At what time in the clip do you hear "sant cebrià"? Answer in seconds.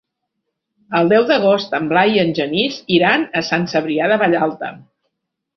3.51-4.11